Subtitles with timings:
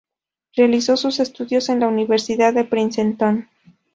[0.55, 3.47] Realizó sus estudios en la Universidad de Princeton.